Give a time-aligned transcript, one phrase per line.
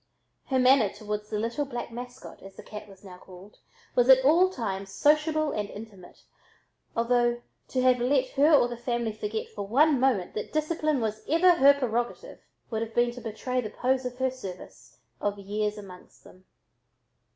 [0.47, 3.59] Her manner toward the "little black mascot," as the cat was now called,
[3.93, 6.23] was at all times sociable and intimate,
[6.95, 11.23] although to have let her or the family forget for one moment that discipline was
[11.27, 12.39] her prerogative,
[12.71, 16.45] would have been to betray the pose of her service of years among them.